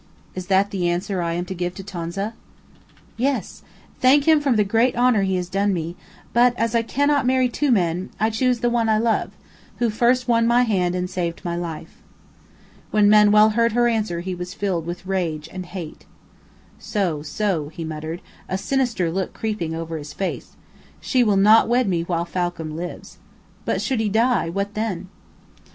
[0.33, 2.33] "Is that the answer I am to give Tonza?"
[3.17, 3.61] "Yes.
[3.99, 5.95] Thank him for the great honor he has done me;
[6.33, 9.29] but, as I cannot marry two men, I choose the one I love
[9.77, 12.01] who first won my hand and saved my life."
[12.89, 16.07] When Manuel heard her answer he was filled with rage and hate.
[16.79, 20.55] "So so," he muttered, a sinister look creeping over his face,
[20.99, 23.19] "she will not wed me while Falcam lives.
[23.65, 25.09] But should he die what then?"